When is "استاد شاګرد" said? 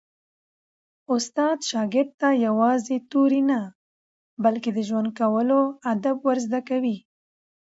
1.15-2.09